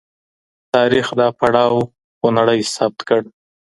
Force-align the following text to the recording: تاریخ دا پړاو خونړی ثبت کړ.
تاریخ 0.73 1.07
دا 1.19 1.27
پړاو 1.39 1.81
خونړی 2.17 2.59
ثبت 2.75 2.99
کړ. 3.09 3.21